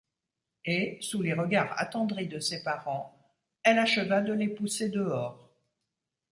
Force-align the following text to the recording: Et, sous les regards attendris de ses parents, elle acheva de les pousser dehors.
Et, 0.65 0.97
sous 1.01 1.21
les 1.21 1.33
regards 1.33 1.79
attendris 1.79 2.27
de 2.27 2.39
ses 2.39 2.63
parents, 2.63 3.37
elle 3.61 3.77
acheva 3.77 4.21
de 4.21 4.33
les 4.33 4.47
pousser 4.47 4.89
dehors. 4.89 5.53